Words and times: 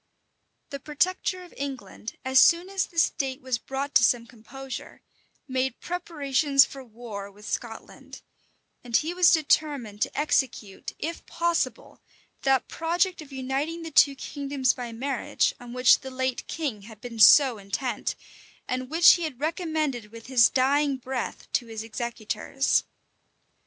The 0.71 0.79
protector 0.79 1.43
of 1.43 1.53
England, 1.55 2.17
as 2.25 2.39
soon 2.39 2.69
as 2.69 2.87
the 2.87 2.97
state 2.97 3.39
was 3.39 3.59
brought 3.59 3.93
to 3.93 4.03
some 4.03 4.25
composure, 4.25 5.03
made 5.47 5.79
preparations 5.79 6.65
for 6.65 6.83
war 6.83 7.29
with 7.29 7.47
Scotland; 7.47 8.23
and 8.83 8.97
he 8.97 9.13
was 9.13 9.31
determined 9.31 10.01
to 10.01 10.19
execute, 10.19 10.93
if 10.97 11.23
possible, 11.27 12.01
that 12.41 12.67
project 12.67 13.21
of 13.21 13.31
uniting 13.31 13.83
the 13.83 13.91
two 13.91 14.15
kingdoms 14.15 14.73
by 14.73 14.91
marriage, 14.91 15.53
on 15.59 15.71
which 15.71 15.99
the 15.99 16.09
late 16.09 16.47
king 16.47 16.81
had 16.81 16.99
been 16.99 17.19
so 17.19 17.59
intent, 17.59 18.15
and 18.67 18.89
which 18.89 19.11
he 19.13 19.21
had 19.21 19.39
recommended 19.39 20.07
with 20.11 20.25
his 20.25 20.49
dying 20.49 20.97
breath 20.97 21.47
to 21.51 21.67
his 21.67 21.83
executors. 21.83 22.85